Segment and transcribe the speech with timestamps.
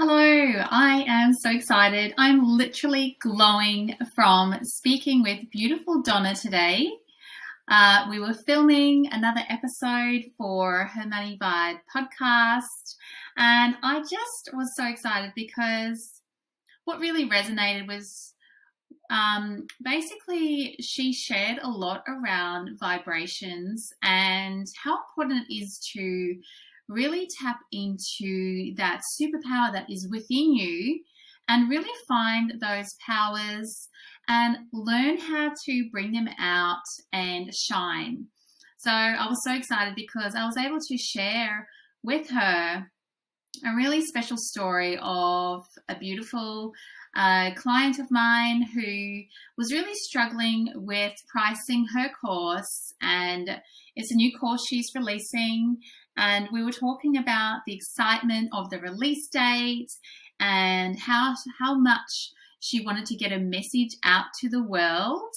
[0.00, 2.14] Hello, I am so excited.
[2.16, 6.88] I'm literally glowing from speaking with beautiful Donna today.
[7.66, 12.94] Uh, we were filming another episode for her Money Vibe podcast,
[13.38, 16.22] and I just was so excited because
[16.84, 18.34] what really resonated was
[19.10, 26.36] um, basically she shared a lot around vibrations and how important it is to
[26.88, 31.00] really tap into that superpower that is within you
[31.48, 33.88] and really find those powers
[34.28, 36.82] and learn how to bring them out
[37.12, 38.26] and shine.
[38.78, 41.66] So I was so excited because I was able to share
[42.02, 42.86] with her
[43.66, 46.72] a really special story of a beautiful
[47.16, 49.22] uh, client of mine who
[49.56, 53.60] was really struggling with pricing her course and
[53.96, 55.78] it's a new course she's releasing
[56.18, 59.92] and we were talking about the excitement of the release date
[60.40, 65.32] and how how much she wanted to get a message out to the world.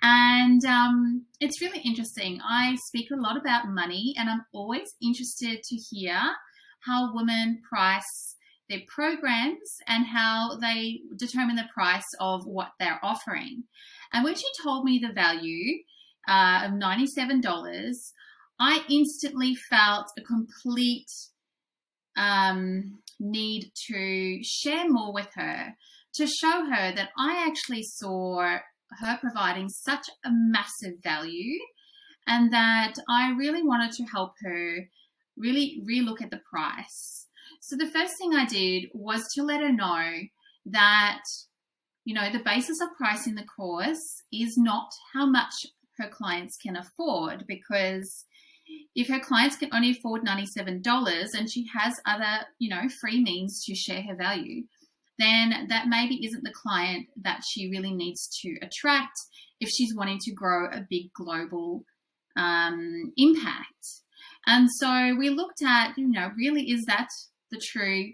[0.00, 2.40] And um, it's really interesting.
[2.48, 6.18] I speak a lot about money, and I'm always interested to hear
[6.80, 8.36] how women price
[8.68, 13.64] their programs and how they determine the price of what they're offering.
[14.12, 15.82] And when she told me the value
[16.28, 17.42] uh, of $97,
[18.64, 21.10] I instantly felt a complete
[22.16, 25.74] um, need to share more with her,
[26.14, 28.58] to show her that I actually saw
[29.00, 31.58] her providing such a massive value
[32.28, 34.88] and that I really wanted to help her
[35.36, 37.26] really relook at the price.
[37.60, 40.08] So the first thing I did was to let her know
[40.66, 41.22] that,
[42.04, 45.66] you know, the basis of pricing the course is not how much
[45.98, 48.24] her clients can afford because
[48.94, 50.82] if her clients can only afford $97
[51.34, 54.64] and she has other, you know, free means to share her value,
[55.18, 59.18] then that maybe isn't the client that she really needs to attract
[59.60, 61.84] if she's wanting to grow a big global
[62.36, 64.02] um, impact.
[64.46, 67.08] And so we looked at, you know, really is that
[67.50, 68.12] the true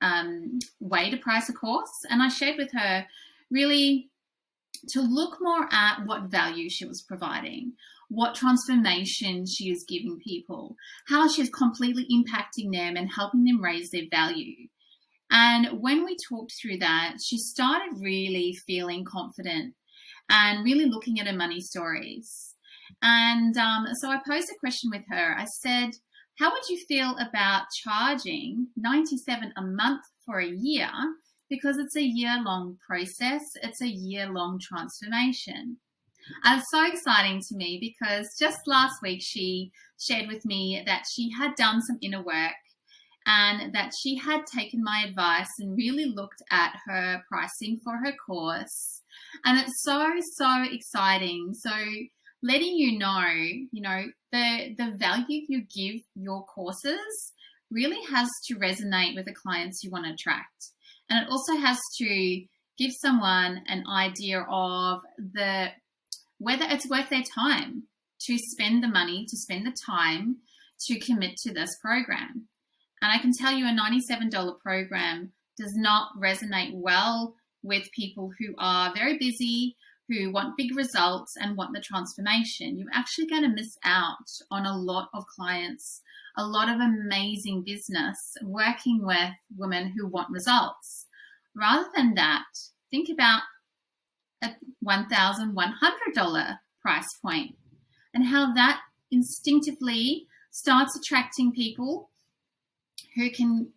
[0.00, 1.90] um, way to price a course?
[2.08, 3.06] And I shared with her
[3.50, 4.10] really
[4.90, 7.72] to look more at what value she was providing,
[8.14, 10.76] what transformation she is giving people,
[11.08, 14.68] how she's completely impacting them and helping them raise their value.
[15.30, 19.74] And when we talked through that, she started really feeling confident
[20.30, 22.54] and really looking at her money stories.
[23.02, 25.34] And um, so I posed a question with her.
[25.36, 25.90] I said,
[26.38, 30.90] How would you feel about charging 97 a month for a year?
[31.50, 35.78] Because it's a year long process, it's a year long transformation.
[36.44, 39.70] And it's so exciting to me because just last week she
[40.00, 42.52] shared with me that she had done some inner work
[43.26, 48.12] and that she had taken my advice and really looked at her pricing for her
[48.26, 49.02] course.
[49.44, 51.54] And it's so, so exciting.
[51.54, 51.70] So
[52.42, 53.24] letting you know,
[53.72, 57.32] you know, the the value you give your courses
[57.70, 60.70] really has to resonate with the clients you want to attract.
[61.08, 62.44] And it also has to
[62.78, 65.68] give someone an idea of the
[66.44, 67.84] whether it's worth their time
[68.20, 70.36] to spend the money, to spend the time
[70.78, 72.46] to commit to this program.
[73.00, 78.54] And I can tell you a $97 program does not resonate well with people who
[78.58, 79.74] are very busy,
[80.08, 82.78] who want big results and want the transformation.
[82.78, 86.02] You're actually going to miss out on a lot of clients,
[86.36, 91.06] a lot of amazing business working with women who want results.
[91.56, 92.44] Rather than that,
[92.90, 93.40] think about
[94.44, 97.56] a $1,100 price point
[98.12, 102.10] and how that instinctively starts attracting people
[103.16, 103.68] who can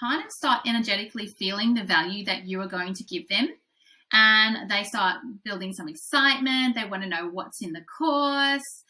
[0.00, 3.48] kind of start energetically feeling the value that you are going to give them.
[4.12, 6.74] And they start building some excitement.
[6.74, 8.84] They want to know what's in the course.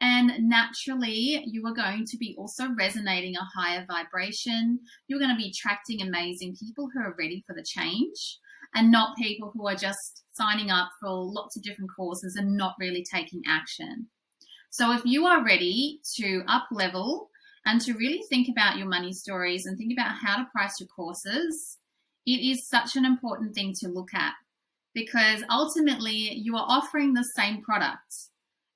[0.00, 4.80] And naturally, you are going to be also resonating a higher vibration.
[5.08, 8.38] You're going to be attracting amazing people who are ready for the change
[8.74, 12.74] and not people who are just signing up for lots of different courses and not
[12.78, 14.06] really taking action.
[14.70, 17.30] So if you are ready to up level
[17.66, 20.88] and to really think about your money stories and think about how to price your
[20.88, 21.78] courses,
[22.26, 24.34] it is such an important thing to look at
[24.94, 28.14] because ultimately you are offering the same product.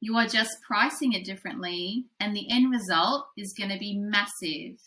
[0.01, 4.79] You are just pricing it differently, and the end result is going to be massive.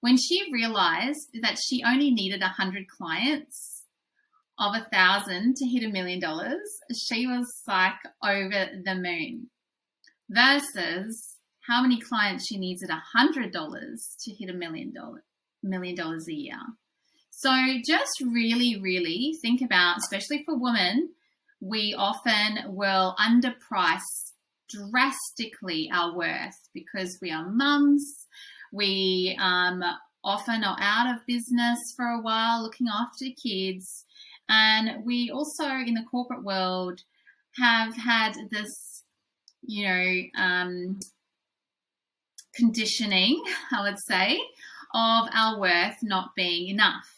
[0.00, 3.79] When she realized that she only needed 100 clients
[4.60, 6.60] of a thousand to hit a million dollars,
[6.94, 9.48] she was like over the moon.
[10.28, 11.36] Versus
[11.66, 15.22] how many clients she needs at a hundred dollars to hit a million dollars.
[15.62, 16.60] million dollars a year.
[17.30, 17.50] So
[17.86, 21.08] just really, really think about, especially for women,
[21.60, 24.32] we often will underprice
[24.68, 28.26] drastically our worth because we are mums.
[28.72, 29.82] We um,
[30.22, 34.04] often are out of business for a while looking after kids.
[34.50, 37.00] And we also, in the corporate world,
[37.56, 39.04] have had this,
[39.62, 40.98] you know, um,
[42.54, 43.42] conditioning,
[43.72, 44.40] I would say,
[44.92, 47.16] of our worth not being enough.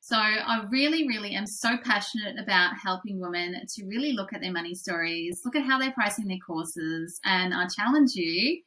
[0.00, 4.52] So I really, really am so passionate about helping women to really look at their
[4.52, 8.62] money stories, look at how they're pricing their courses, and I challenge you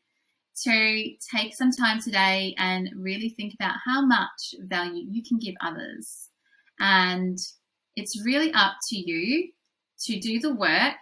[0.63, 5.55] to take some time today and really think about how much value you can give
[5.61, 6.27] others.
[6.79, 7.39] And
[7.95, 9.51] it's really up to you
[10.01, 10.95] to do the work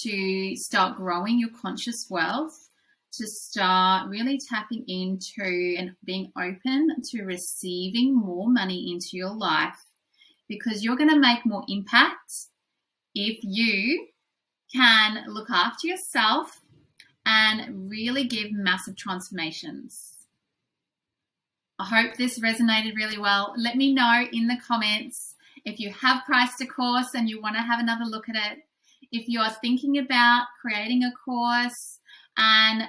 [0.00, 2.68] to start growing your conscious wealth
[3.12, 9.84] to start really tapping into and being open to receiving more money into your life
[10.48, 12.32] because you're going to make more impact
[13.14, 14.06] if you
[14.72, 16.60] can look after yourself
[17.24, 20.14] and really give massive transformations.
[21.78, 23.54] I hope this resonated really well.
[23.56, 25.27] Let me know in the comments
[25.64, 28.58] if you have priced a course and you want to have another look at it.
[29.10, 31.98] If you are thinking about creating a course
[32.36, 32.84] and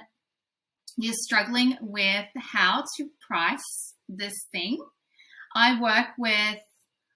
[0.96, 4.78] you're struggling with how to price this thing,
[5.54, 6.58] I work with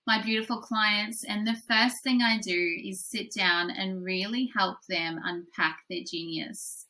[0.07, 4.77] my beautiful clients, and the first thing I do is sit down and really help
[4.89, 6.87] them unpack their genius.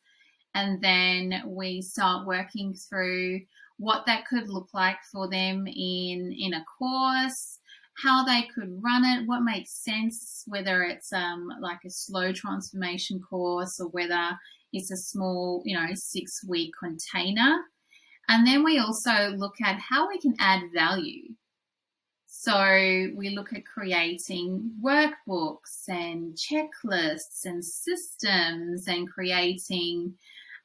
[0.55, 3.43] And then we start working through
[3.77, 7.61] what that could look like for them in, in a course,
[8.05, 13.19] how they could run it, what makes sense, whether it's um, like a slow transformation
[13.19, 14.39] course or whether
[14.75, 17.57] it's a small, you know, six week container.
[18.29, 21.33] And then we also look at how we can add value.
[22.27, 30.13] So we look at creating workbooks and checklists and systems and creating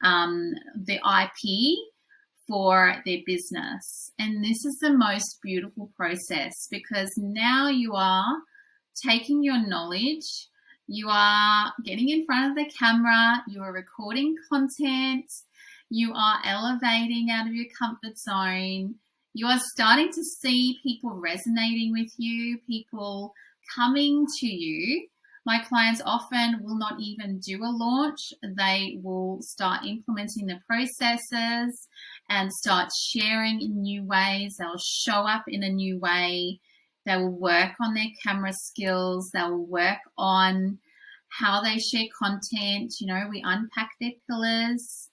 [0.03, 1.79] um, the IP
[2.49, 4.11] for their business.
[4.17, 8.39] And this is the most beautiful process because now you are
[9.01, 10.47] taking your knowledge,
[10.87, 15.31] you are getting in front of the camera, you are recording content,
[15.89, 18.95] you are elevating out of your comfort zone,
[19.33, 23.33] you are starting to see people resonating with you, people
[23.75, 25.07] coming to you
[25.49, 28.33] my clients often will not even do a launch.
[28.43, 31.87] They will start implementing the processes
[32.29, 34.57] and start sharing in new ways.
[34.57, 36.59] They'll show up in a new way.
[37.05, 39.31] They will work on their camera skills.
[39.33, 40.77] They will work on
[41.29, 42.93] how they share content.
[42.99, 45.09] You know, we unpack their pillars.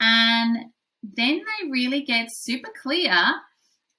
[0.00, 0.66] And
[1.02, 3.14] then they really get super clear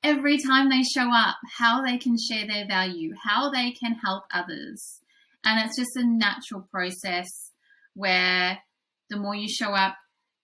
[0.04, 4.24] every time they show up how they can share their value, how they can help
[4.34, 5.00] others.
[5.44, 7.52] And it's just a natural process
[7.94, 8.60] where
[9.10, 9.96] the more you show up,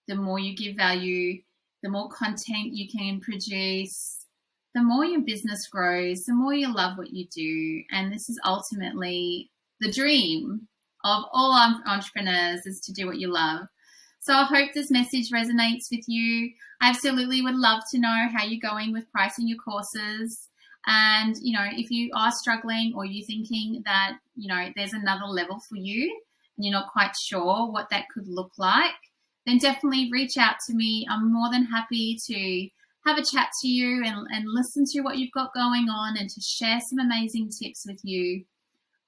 [0.07, 1.41] the more you give value,
[1.83, 4.25] the more content you can produce,
[4.73, 7.83] the more your business grows, the more you love what you do.
[7.91, 9.49] And this is ultimately
[9.79, 10.67] the dream
[11.03, 11.53] of all
[11.85, 13.67] entrepreneurs is to do what you love.
[14.19, 16.51] So I hope this message resonates with you.
[16.79, 20.47] I absolutely would love to know how you're going with pricing your courses.
[20.85, 25.25] And, you know, if you are struggling or you're thinking that, you know, there's another
[25.25, 26.21] level for you
[26.55, 28.93] and you're not quite sure what that could look like,
[29.45, 31.07] then definitely reach out to me.
[31.09, 32.69] I'm more than happy to
[33.05, 36.29] have a chat to you and, and listen to what you've got going on and
[36.29, 38.45] to share some amazing tips with you.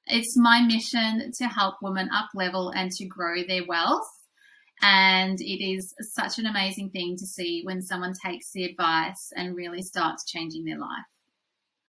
[0.07, 4.09] It's my mission to help women up level and to grow their wealth.
[4.81, 9.55] And it is such an amazing thing to see when someone takes the advice and
[9.55, 11.12] really starts changing their life.